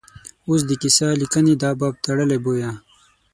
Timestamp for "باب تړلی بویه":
1.79-2.71